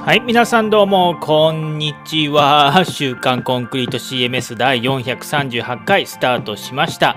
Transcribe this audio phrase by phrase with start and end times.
[0.00, 2.84] はい、皆さんどうも、こんにちは。
[2.84, 7.16] 週刊コンクリート CMS 第438回スタートしました。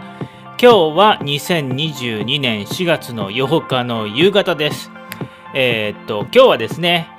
[0.62, 4.90] 今日は2022年4月の8日の夕方です。
[5.54, 7.10] えーっと、今日はですね、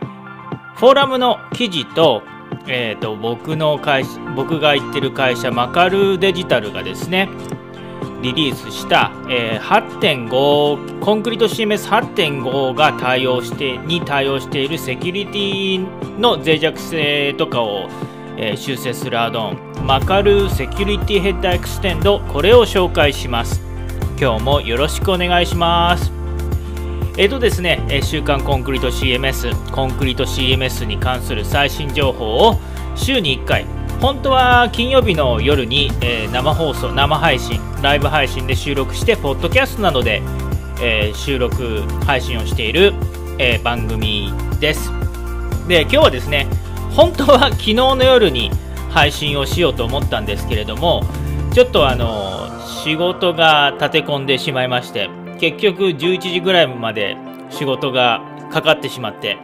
[0.76, 2.22] フォーラムの記事と、
[2.68, 7.28] えーと、僕の会社、僕が行ってる会社、マカルデジタルがですね、
[8.22, 17.88] リリースした、えー8.5コンクリート CMS8.5 が対応してに対応しているセキュリティの脆弱性とかを、
[18.36, 23.62] えー修正するアドオン Macareux Security Header Extended これを紹介します。
[24.20, 26.17] 今日もよろしくお願いします。
[27.20, 32.60] えーとですね、え週刊コンクリート CMS コンクリート CMS に関する最新情報を
[32.94, 33.66] 週に1回
[34.00, 40.22] 本当は金曜日の夜に、えー生放送生配信ライブ配信で収録してポッドキャストなどで、
[40.80, 42.94] えー収録配信をしている、
[43.40, 44.92] えー番組です。
[45.66, 46.46] で今日はですね
[46.92, 48.52] 本当は昨日の夜に
[48.90, 51.02] 配信をしようと思ったんですけれども
[51.52, 52.48] ちょっとあの
[52.84, 57.16] 仕事が立て込んでしまいまして結局11時ぐらいまで
[57.50, 59.38] 仕事がかかってしまって。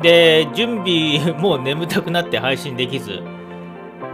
[0.00, 3.22] で準備 もう眠たくなって配信できず。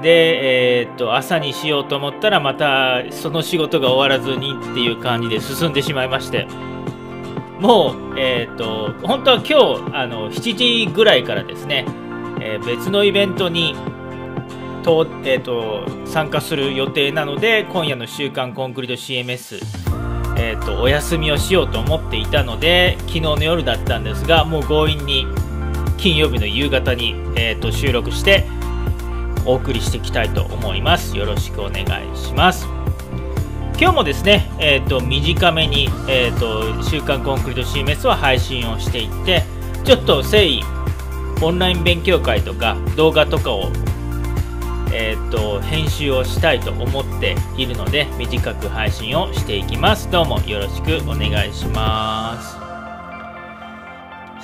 [0.02, 6.46] で、えーっと朝にしようと思ったらまたその仕事が終わらずにっていう感じで進んでしまいまして。
[7.60, 9.44] もう、えーっと本当は今
[9.90, 11.86] 日あの7時ぐらいからですね、
[12.40, 13.74] えー別のイベントに
[14.82, 19.62] と,、えーっと参加する予定なので今夜の「週刊コンクリート CMS」
[20.44, 25.26] えーっとお休みをしようと思っていたので昨日の夜だったんですがもう強引に
[25.96, 28.44] 金曜日の夕方に、えーっと収録して
[29.46, 31.16] お送りしていきたいと思います。
[31.16, 32.66] よろしくお願いします。
[33.78, 39.42] 今日もですね、えー、と短めに、えーと「週刊コンクリート CMS」は配信をしていって
[39.84, 40.62] ちょっと誠意
[41.42, 43.70] オンライン勉強会とか動画とかを、
[44.96, 50.08] えー、と編集をしたいと思っているので短く配信をしていきます。
[50.08, 52.52] どうもよろしくお願いします。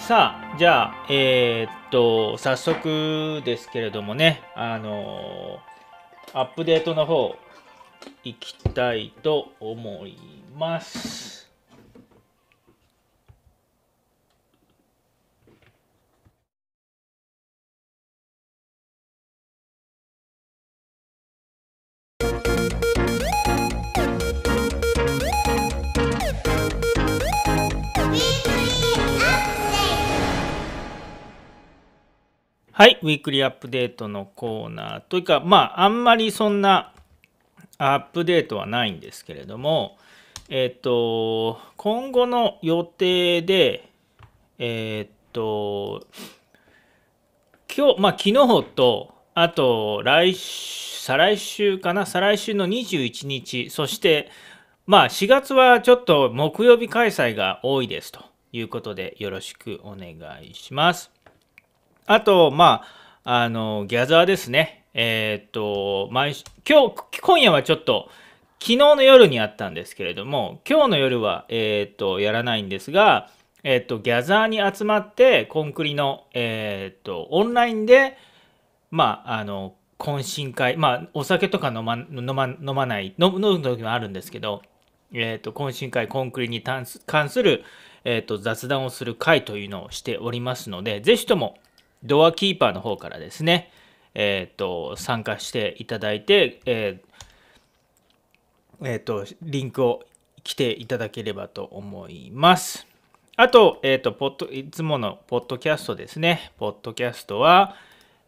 [0.08, 5.60] さあ、じゃあ、えーっと、早速ですけれどもね、あの
[6.32, 7.36] アップデートの方、
[8.24, 10.18] いきたいと思い
[10.58, 11.29] ます。
[32.80, 36.94] はい、ウィークリーアップデートのコーナーというか、まあ、あんまりそんな
[37.76, 39.98] アップデートはないんですけれども、
[40.48, 43.86] えっ、と、今後の予定で、
[44.58, 46.06] えっ、と、
[47.76, 54.30] 今日、まあ、昨日と、あと、来週、再来週かな、再来週の21日、そして、
[54.86, 61.19] まあ、4月はちょっと木曜日開催が多いですということで、よろしくお願いします。
[62.12, 62.82] あと、ま
[63.22, 64.84] あ、あの、ギャザーですね。
[64.94, 66.34] えーっと、毎
[66.68, 68.08] 今日、今夜はちょっと、
[68.58, 73.30] 昨日の夜にあったんですけれども、今日の夜は、えーっと、やらないんですが、
[73.62, 78.18] えーっと、ギャザーに集まって、コンクリの、えっと、オンラインで、
[78.90, 84.62] まあ、あの、懇親会、まあ、お酒とか飲ま飲ま飲まない、飲む飲む時もあるんですけど、
[85.12, 87.62] えっと、懇親会、コンクリに関する、
[88.02, 91.56] えっと、雑談をする会というのをしておりますので、ぜひとも、
[92.02, 93.70] ドアキーパーの方からですね、
[94.14, 100.02] えっ、と、参加していただいて、えーえーと、リンクを
[100.42, 102.86] 来ていただければと思います。
[103.36, 106.52] あと、えっ、と、ポッド、いつものポッドキャストですね。
[106.58, 107.76] ポッドキャストは、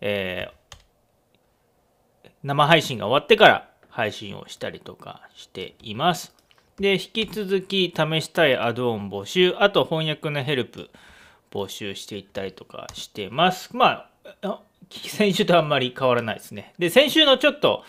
[0.00, 0.48] え
[2.42, 6.34] 生配信が終わってから配信をしたりとかしています。
[6.78, 10.90] で、引き続き試したいアドオン募集、あと翻訳のヘルプ、
[11.52, 13.76] 募集していったりとかしてます。
[13.76, 14.08] ま
[14.42, 14.60] あ、
[14.90, 16.74] 先週とあんまり変わらないですね。
[16.78, 17.84] で、先週のちょっと、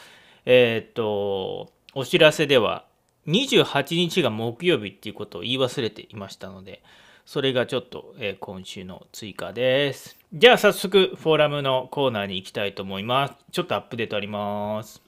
[0.46, 2.86] えーっと、お知らせでは、
[3.28, 6.84] 28日が木曜日っていうことを言い忘れていましたので、
[7.26, 10.18] それがちょっと、えー今週の追加です。
[10.34, 13.34] じゃあ早速、フォーラムのコーナーに行きたいと思います。
[13.52, 15.02] ちょっとアップデートあります。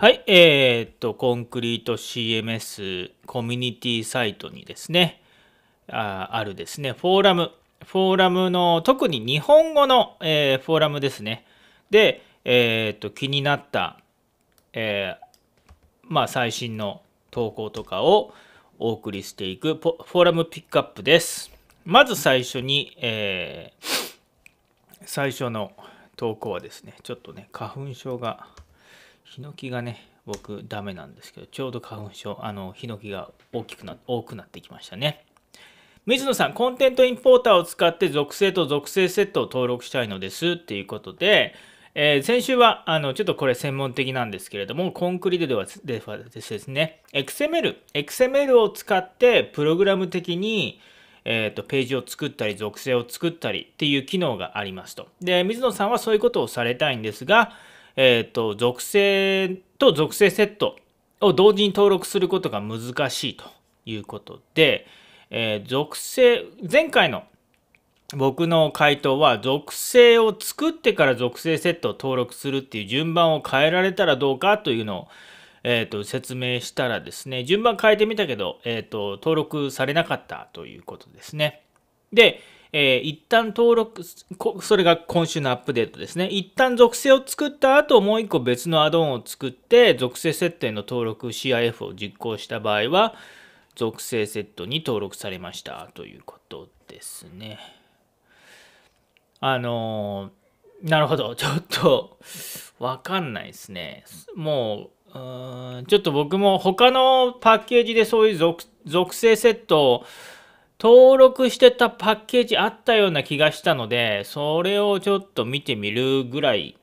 [0.00, 5.20] はい、えー、っと、コンクリート CMS コミュニティサイトにですね、
[5.90, 7.50] ああるですね、フォーラム、
[7.84, 11.44] フォーラムの、特に日本語の、えー、フォーラムですね。
[11.90, 13.98] で、えー、っと、気になった、
[14.72, 15.26] えー、
[16.04, 17.02] まあ、最新の
[17.32, 18.32] 投稿とかを
[18.78, 21.50] お送りしていくフォーラムピックアップです。
[21.84, 23.72] まず最初に、え、
[25.04, 25.72] 最初の
[26.14, 28.46] 投稿はですね、ちょっとね、花粉症が、
[29.30, 35.24] ヒノキがね、僕ダメなんですけど、ちょうど花粉症、あの、ヒノキが大きくな、多くなってきましたね。
[36.06, 41.54] 水野さん、コンテントインポーターを使って属性と属性セットを登録したいのですっていうことで、
[41.94, 50.80] えー、先週はあのちょっとこれ専門的なんですけれども、コンクリートではではですね、XML、XML を使ってプログラム的に、
[51.24, 55.08] えーと、ページを作ったり、属性を作ったりっていう機能がありますと。
[55.20, 57.52] で、水野さんはそういうことをされたいんですが、
[58.00, 60.76] えっ、ー、と、属性と属性セット
[61.20, 63.44] を同時に登録することが難しいと
[63.86, 64.86] いうことで、
[65.30, 67.24] えー、属性、前回の
[68.14, 75.08] 僕の回答は属性を作ってから属性セットを登録するっていう順番を変えられたらどうかというのを、
[75.64, 81.62] えーと、説明したらですね順番変えてみたけど、えーと、登録されなかったということですね。
[82.12, 82.40] で、
[82.72, 84.02] えー、一旦登録
[84.60, 93.14] それが今週のアップデートですね一旦属性を作った後もう一個別のアドオンを作って属性設定の登録 CIF を実行した場合は
[93.78, 97.60] 属性セットに登録されましたということですね。
[99.40, 102.18] あのー、なるほど、 ちょっと
[102.80, 104.04] わかんないですね。
[104.34, 110.04] もう、うんちょっと僕も他のパッケージでそういう属属性セットを
[110.80, 116.76] 登録してたパッケージあったような気がしたので、それをちょっと見てみるぐらい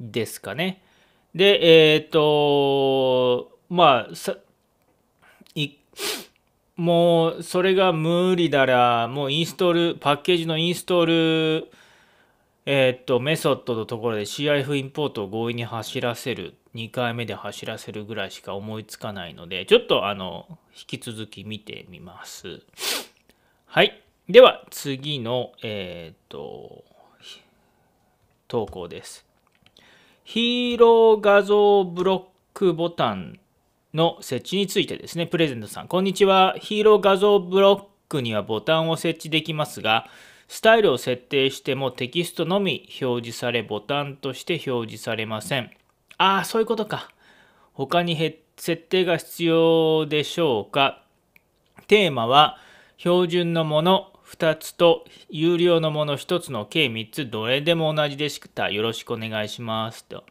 [0.00, 0.82] ですかね。
[1.34, 4.36] で、えっ、ー、と、まあ、さ
[6.76, 11.06] もうそれが無理だら、もうインストール、パッケージのインストー
[11.60, 11.70] ル、
[12.66, 22.62] えー、と、メソッドのところで CIF インポートを強引に走らせる、2回目で走らせるぐらいしか思いつかないので、ちょっとあの、引き続き見てみます。
[23.74, 24.00] はい。
[24.28, 26.84] では、次の、えー、っと、
[28.46, 29.26] 投稿です。
[30.22, 32.22] ヒーロー画像ブロッ
[32.52, 33.40] クボタン
[33.92, 36.54] の設置についてですね、プレゼントさん、こんにちは。
[36.60, 40.06] ヒーロー画像ブロックにはボタンを設置できますが、
[40.46, 45.72] スタイルを設定してもテキストのみ表示され、ボタンとして表示されません。
[46.16, 47.10] ああ、そういうことか。
[47.72, 48.14] 他に
[48.56, 51.02] 設定が必要でしょうか。
[51.88, 52.60] テーマは、
[52.96, 58.70] 標準のもの2つと有料のもの1つの計3つ、どれでも同じでした。
[58.70, 60.04] よろしくお願いします。
[60.04, 60.24] と。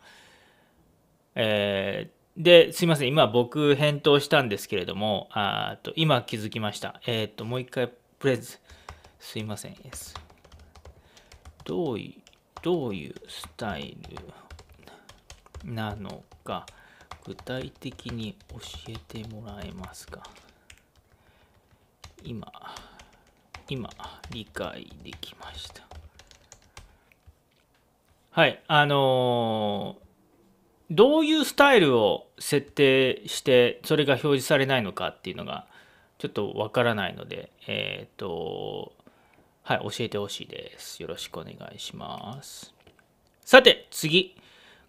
[1.35, 3.07] えー、で、すいません。
[3.07, 6.99] 今僕返答したんですけれども、あと今気づきました。
[7.05, 7.89] えっ、と、もう一回
[8.19, 8.57] プレゼン。
[9.19, 9.75] すいません。
[11.63, 12.21] どういう、
[12.61, 13.97] どういうスタイ
[15.63, 16.65] ルなのか、
[17.25, 18.57] 具体的に教
[18.89, 20.23] えてもらえますか？
[22.23, 22.51] 今、
[23.69, 23.89] 今、
[24.31, 25.83] 理解できました。
[28.31, 35.67] はい、あのー、どういうスタイルを設定して、それが表示されないのかっていうのが、
[36.17, 38.93] ちょっとわからないので、えっ、ー、と、
[39.63, 41.01] はい、教えてほしいです。
[41.01, 42.73] よろしくお願いします。
[43.45, 44.35] さて、次。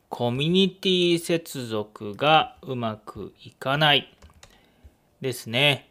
[0.08, 4.16] コミュニティ接続がうまくいかない
[5.20, 5.90] ですね。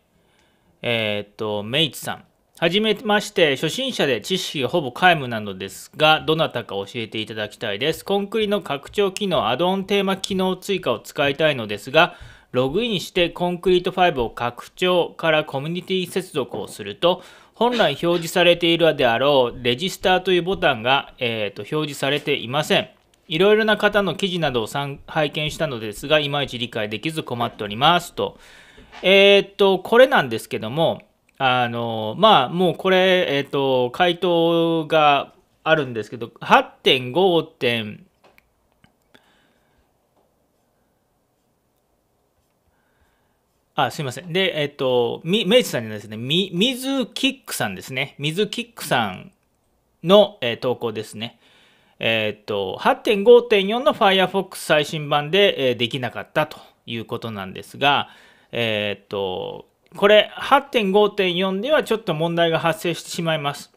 [0.83, 2.25] えっ、と、メイツさん。
[2.59, 8.05] はじめまして、初心者で知識がほぼ皆無なのですが、どなたか教えていただきたいです。
[8.05, 12.15] コンクリの拡張機能、アドオンテーマ機能追加を使いたいのですが、
[12.51, 17.23] ログインしてコンクリート5を拡張からコミュニティ接続をすると、
[17.55, 22.89] 本来表示されているであろうレジスターというボタンが、えーと、表示されていません。
[23.27, 24.67] いろいろな方の記事などを
[25.07, 28.37] 拝見したのですが、いまいち理解できず困っておりますと。
[29.01, 31.01] えっ、と、これなんですけども、
[31.37, 35.33] あの、まあ、もうこれ、えっ、と、回答が
[35.63, 37.43] あるんですけど、8.5.
[37.43, 38.05] 点
[43.75, 44.31] あ、すいません。
[44.31, 48.13] で、えっと、み、メイツさんにですね、み、水キックさんですね。
[48.19, 49.31] 水キックさん
[50.03, 51.39] の、えー、投稿ですね。
[51.97, 58.09] えっと、8.5.4の Firefox 最新版で、えー、できなかったということなんですが、
[58.55, 59.65] えっと、
[59.97, 63.71] これ8.5.4ではちょっと問題が発生してしまいます。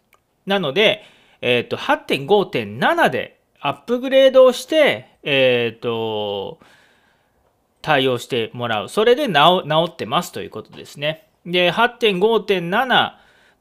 [0.44, 1.02] なので、
[1.40, 6.60] えっと、8.5.7でアップグレードをして、えっと、
[7.80, 8.88] 対応してもらう。
[8.90, 11.26] それで治ってますということですね。
[11.46, 13.12] で、8.5.7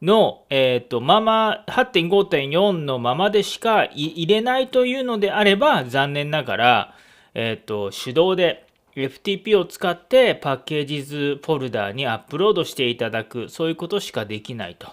[0.01, 6.95] の、えっ、と、まま、8.5.4のままでしか入れないというのであれば、残念ながら、
[7.33, 8.64] えっ、と、手動で
[8.95, 14.87] FTP を使ってパッケージズフォルダーにアップロードしていただく、そういうことしかできないと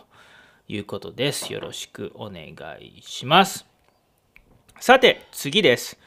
[0.66, 1.52] いうことです。
[1.52, 2.46] よろしくお願
[2.80, 3.64] いします。
[4.80, 5.98] さて、次です。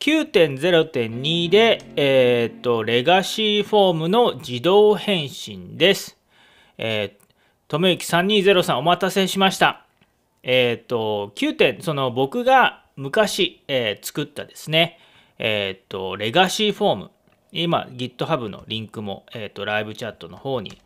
[0.00, 6.18] 9.0.2で、えっ、ー、と、レガシーフォームの自動返信です。
[6.76, 7.22] えー、
[7.68, 9.86] ともゆき3203お待たせしました。
[10.42, 14.98] えっ、ー、と、9点、その僕が昔、えー、作ったですね、
[15.38, 17.10] えっ、ー、と、レガシーフォーム。
[17.52, 20.80] 今、GitHub のリンクも、えっ、と、ライブチャットの方に、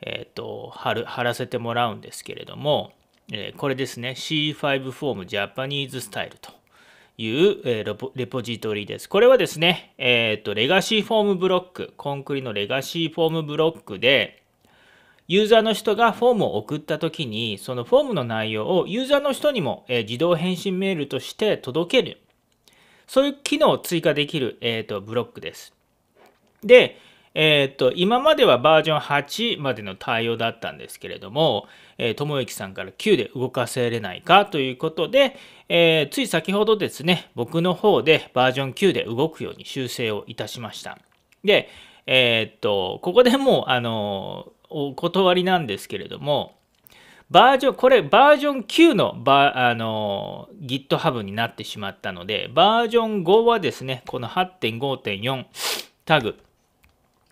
[0.00, 2.92] えっ、と、貼る、貼らせてもらうんですけれども、
[3.32, 6.52] えこれですね、C5 フォームジャパニーズスタイルと
[7.18, 7.84] いう、え
[8.14, 9.08] レポジトリです。
[9.08, 14.42] これはですね、えっ、と、レガシーフォームブロック、コンクリのレガシーフォームブロックで、
[15.28, 22.20] ユーザーの人がフォームを送ったときに、そのフォームの内容をユーザーの人にも、自動返信メールとして届ける。
[23.06, 25.74] そういう機能を追加できる、えーと、ブロックです。
[26.62, 26.98] で、
[27.38, 31.66] えっ、ー、と、今まではバージョン8までの対応だったんですけれども、
[31.98, 35.36] えー、ともゆきさんから9で動かせれないかということで、
[35.68, 40.98] えー、つい先ほどですね、僕の方でバージョン9で動くように修正をいたしました。
[41.44, 41.68] で、
[42.06, 46.55] えっ、と、ここでもう、あの、お断りなんですけれども、
[47.30, 55.44] バージョン、これバージョン9のバあの GitHub になってしまったので、バージョン5はですね、この8.5.4
[56.04, 56.36] タグ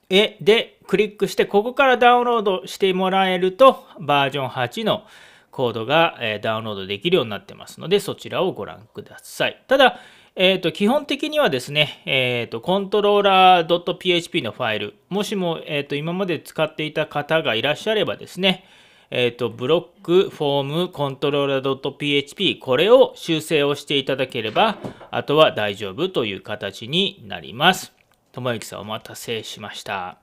[0.09, 5.05] でクリックして、ここからダウンロードしてもらえると、バージョン8の
[5.51, 9.63] コードが、ダウンロードできるようになってますので、そちらをご覧ください。
[9.69, 10.01] ただ、
[10.37, 18.65] えーと、基本的にはですね、えーと、コントローラー .php のファイル、もしも、えーと、今まで使っていた方がいらっしゃればですね、
[19.11, 24.79] えー、とブロック、フォーム、コントローラー .php、これを修正をしていただければ、
[25.11, 27.93] あとは大丈夫という形になります。
[28.33, 30.19] ともゆきさんお待たせしました。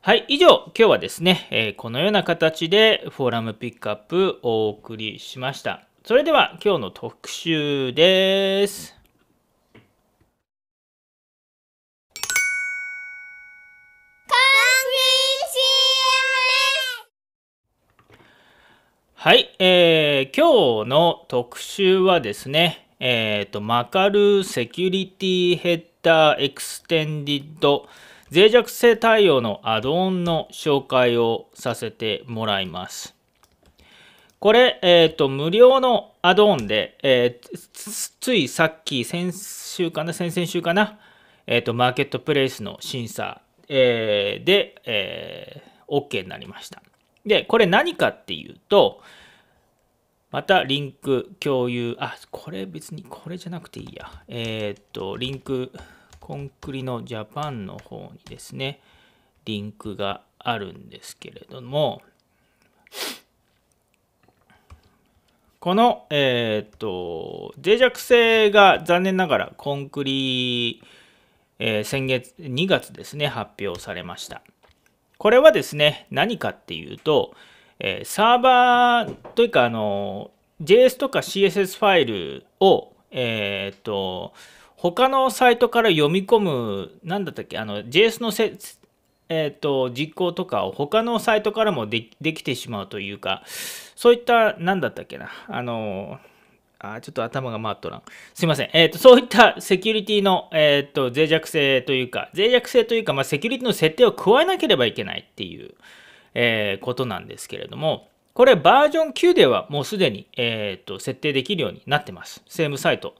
[0.00, 5.82] はい、以上、今日はですね、えー、このような形でフォーラムピックアップお送りしました。
[6.04, 8.97] それでは今日の特集です。
[19.20, 27.88] はい、えー、今日の特集はですね、えっ、ー、と、 Macareux Security Header Extended
[28.32, 33.16] 脆弱性対応のアドオンの紹介をさせてもらいます。
[34.38, 37.58] これ、えっ、ー、と、無料のアドオンで、えー、
[38.20, 41.00] ついさっき、先週かな、先々週かな、
[41.48, 46.80] えっ、と、マーケットプレイスの審査、えー、で、えー、OK になりました。
[47.24, 49.02] で、これ何かっていうと、
[50.30, 54.22] またリンク共有、あ、これ別にこれじゃなくていいや。
[54.28, 55.72] えー、っと、リンク、
[56.20, 58.80] コンクリのジャパンの方にですね、
[59.46, 62.02] リンクがあるんですけれども、
[65.60, 70.82] この、えー、っと、脆弱性が残念ながらコンクリ、
[71.58, 74.42] えー、先月、2月ですね、発表されました。
[75.18, 77.34] これはですね、何かっていうと、
[77.80, 80.30] えー、サーバーというか、あの、
[80.62, 84.32] JS とか CSS ファイルを、えっ、と、
[84.76, 88.56] 他のサイトから読み込む、なんだったっけ、あの、JS のせ、
[89.28, 93.42] えっ、と、実行とかを他のサイトからもでできてしまうというか、
[93.96, 96.18] そういった、なんだったっけな、あの、
[96.80, 98.02] あちょっと頭が回っとらん。
[98.34, 98.70] すいません。
[98.72, 105.74] えっ、ー、と、そういったセキュリティの、えっ、ー、と、脆弱性というか、脆弱性というか、まあ、セキュリティの設定を加えなければいけないっていう、
[106.34, 112.42] えー、ことなんですけれども、これバージョン9ではもうすでに、えっ、と、設定できるようになってます。
[112.48, 113.16] セームサイト、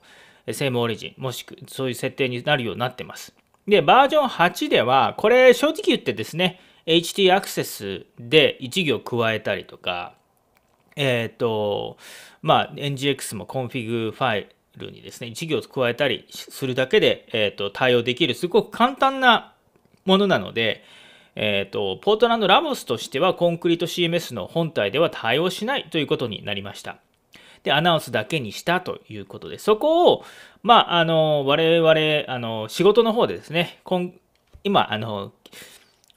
[0.49, 3.33] セームオリジン、もしくはそういう設定になるようになってます。
[3.67, 10.13] で、バージョン8では、これ正直言ってですね、HT アクセスで1行加えたりとか、
[10.99, 11.97] えっ、ー、と、
[12.41, 19.53] まあ、NGX もコンフィグファイルにですね、1行加えたりするだけで、えっ、ー、と、対応できる、すごく簡単な
[20.03, 20.83] ものなので、
[21.35, 26.97] えっ、ー、と、 PortlandLabs としては、 Concrete CMS の本体では対応しないということになりました。
[27.63, 30.25] で、アナウンスだけにしたということで、そこを、
[30.63, 33.79] まあ、あの、我々、あの、仕事の方でですね、
[34.65, 35.31] 今、あの、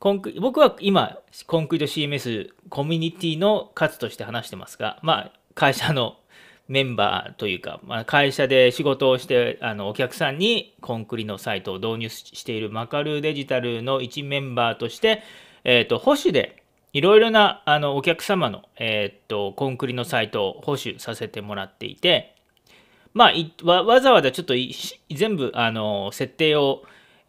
[0.03, 1.17] コンク僕は今、
[1.47, 6.17] コンクリート CMS コミュニティの数として話してますが、まあ、会社の
[6.67, 15.23] メンバーというか、まあ、会社で仕事をしてあのお客さんにコンクリのサイトを導入しているマカルデジタルの一メンバーとして、
[15.63, 22.35] えーと、保守でいろいろなあのお客様の、えーと、コンクリのサイトを保守させてもらっていて、
[23.15, 24.55] まあ、わざわざちょっと
[25.15, 26.83] 全部あの設定を、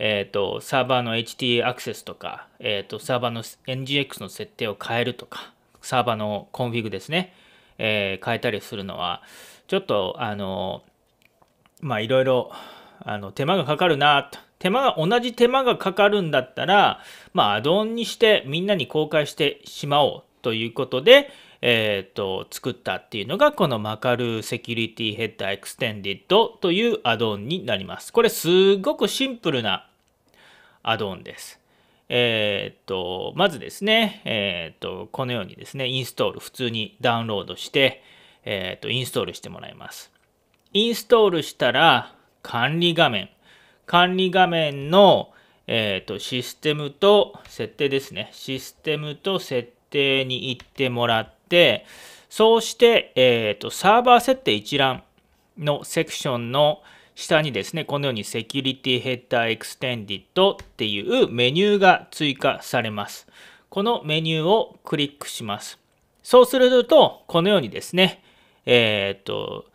[0.05, 7.33] えーと、サーバーの HT アクセスとか、えー、とサーバーの NGX の設定を変えるとかサーバーのコンフィグですね、
[7.77, 9.21] えー、変えたりするのは
[9.67, 10.83] ちょっとあの
[11.79, 12.51] まあいろいろ
[12.99, 16.99] あの手間がかかるなと手間が同じ手間がかかるんだったら
[17.33, 21.29] まあアドオンにしてみんなに公開してしまおうということで、
[21.61, 28.11] えーと、作ったっていうのがこの Macareux Security Header Extended というアドオンになります。
[28.11, 29.87] これすごくシンプルな
[30.83, 31.59] アドオンです。
[32.09, 38.03] えっ、と、まずですね、えっ、と、このようにですね、インストール、普通にダウンロードして、
[38.43, 40.11] えっ、と、インストールしてもらいます。
[40.73, 43.29] インストールしたら、管理画面。
[43.85, 45.31] 管理画面の、
[45.67, 48.29] えっ、と、システムと設定ですね。
[48.33, 51.85] システムと設定に行ってもらって、
[52.29, 55.03] そうして、えっ、と、サーバー設定一覧
[55.57, 56.83] のセクションの、
[57.15, 63.27] 下にですね、このように Security Header Extended っていうメニューが追加されます。
[63.69, 65.79] このメニューをクリックします。
[66.23, 68.23] そうすると、このようにですね、
[68.65, 69.65] えっ、と、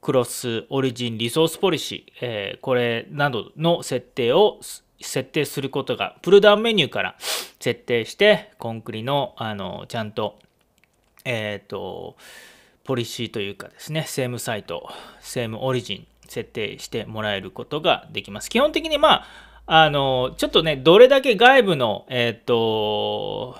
[0.00, 4.60] クロスオリジンリソースポリシー、えー、これなどの設定を
[5.00, 7.16] 設定することが、プルダウンメニューから
[7.60, 10.38] 設定して、コンクリの、あの、ちゃんと、
[11.24, 12.16] えっ、と、
[12.84, 14.88] ポリシーというかですね、セームサイト、
[15.20, 18.50] セームオリジン設定してもらえることができます。
[18.50, 19.24] 基本的にま
[19.66, 23.58] あ、あの、ちょっとね、どれだけ外部の、えっ、ー、と、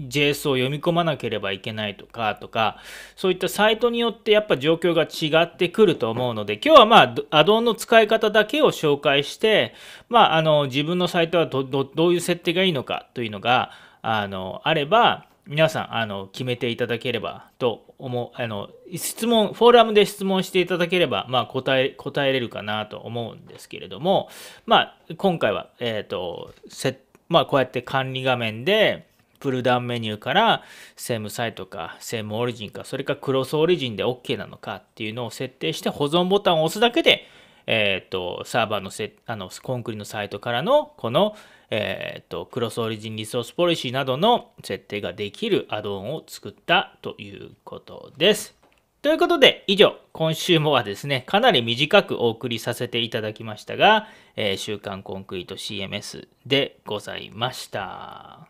[0.00, 2.78] JS を読み込まなければいけないとか、とか、
[3.16, 9.74] そういったサイトによってやっぱ状況が違ってくると思うので、今日はまあ、アドオンの使い方だけを紹介して、
[10.08, 13.70] まあ、あの、自分のサイトはどどういう設定がいいのかというのが、
[14.02, 24.28] あの、あれば、皆さん、あの、決めていただければと思う、あの、質問、フォーラムで質問していただければ、まあ、答え、答えれるかなと思うんですけれども、
[24.64, 29.08] まあ、今回は、えっ、ー、と、せ、まあ、こうやって管理画面で、
[29.40, 30.62] プルダウンメニューから
[30.94, 37.26] セームサイトかセームオリジンかそれかクロスオリジンで OK なのかっていうのを設定して保存ボタンを押すだけで、
[37.66, 41.34] えっ、ー、とサーバーのせあのコンクリのサイトからのこの
[41.70, 48.56] えーと、クロスオリジンリソースポリシーなどの設定ができるアドオンを作ったということです。
[49.02, 58.46] ということで、以上、今週もはですね、かなり短くお送りさせていただきましたが、えー、週刊コンクリート CMS でございました。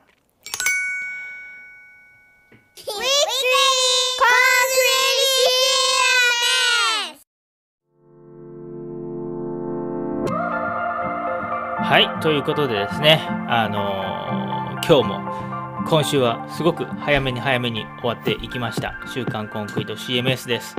[11.90, 18.94] はい、ということでですね、あのー、今日も今週はすごく早めに早めに終わっていきました。
[19.12, 20.76] 週刊コンクリート CMS です。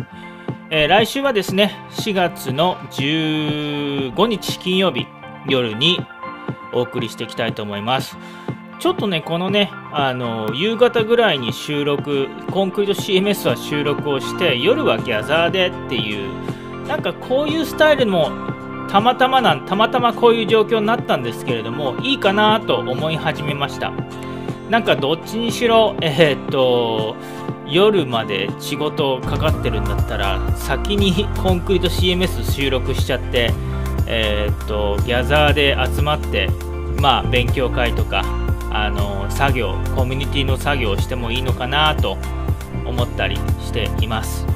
[0.69, 5.05] えー、来週はですね、4月の15日金曜日
[5.49, 5.99] 夜に
[6.71, 8.17] お送りしていきたいと思います。
[8.79, 18.50] ちょっとね、このね、あの夕方ぐらいに収録、コンクリート CMS は収録をして、夜はギャザーでっていう、なんかこういうスタイルも
[18.91, 23.93] たまたまなんたまたまこういう状況になったんですけれどもいいかなと思い始めました
[24.69, 27.15] なんかどっちにしろえー、っと
[27.65, 33.53] 夜まで仕事かかってるんだったら先に コンクリート CMS 収録しちゃって
[34.07, 36.49] えー、っとギャザーで集まって
[36.99, 38.25] まあ勉強会とか
[38.73, 42.17] あの作業コミュニティの作業をしてもいいのかなと
[42.85, 44.50] 思ったりしています。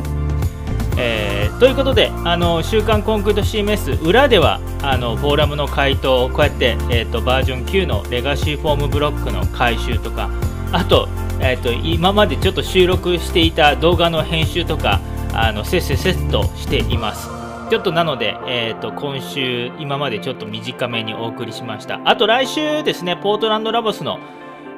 [0.98, 10.30] えー、ということで、あの週刊コンクリート CMS 裏ではあのフォーラムの回答を、こうやって、えーと、バージョン9のレガシーフォームブロックの回収とか、
[10.72, 11.08] あと,、
[11.40, 15.02] えーと、今までちょっと収録していた動画の編集とか、
[15.34, 17.30] あのせっせせっとしています。
[17.70, 22.00] ちょっとなので、えー、と今週、今までちょっと短めにお送りしました。
[22.06, 24.20] あと来週ですね、ポートランドラボスの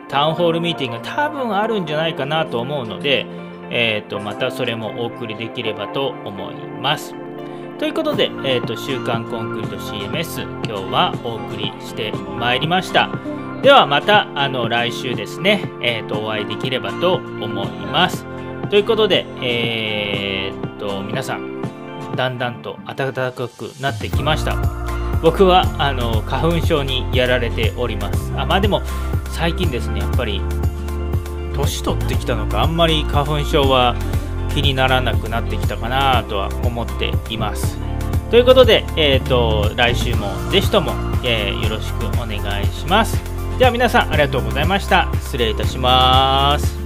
[0.07, 3.25] タウンホールミーティング多分あるんじゃないかなと思うので、
[3.69, 7.13] えーと、またそれもお送りできればと思います。
[7.79, 13.09] ということで、えーと、週刊コンクリート CMS 今日はお送りしてまいりました。
[13.61, 18.25] ではまたあの来週ですね、えーと、お会いできればと思います。
[18.69, 21.61] ということで、えー、と皆さん
[22.15, 24.55] だんだんと暖かくなってきました。
[25.21, 28.31] 僕はあの花粉症にやられております。
[28.35, 28.81] あまあでも
[29.31, 30.41] 最近ですね、やっぱり
[31.57, 33.95] 年取ってきたのかあんまり花粉症は
[34.53, 37.77] 気にならなくなってきたかなとは思っています。
[38.29, 40.91] ということで、えーと、来週もぜひとも、
[41.23, 43.21] えー、よろしくお願いします。
[43.57, 45.09] では皆さんありがとうございました。
[45.21, 46.76] 失礼いたします。